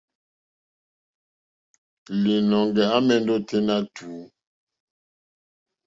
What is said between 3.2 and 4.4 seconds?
ôténá tùú.